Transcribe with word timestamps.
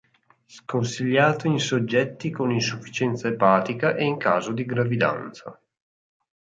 Sconsigliato 0.47 1.45
in 1.45 1.59
soggetti 1.59 2.31
con 2.31 2.51
insufficienza 2.51 3.27
epatica 3.27 3.93
e 3.93 4.03
in 4.03 4.17
caso 4.17 4.51
di 4.51 4.65
gravidanza. 4.65 5.61